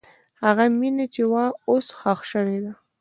[0.43, 2.73] هغه مینه چې وه، اوس ښخ شوې ده.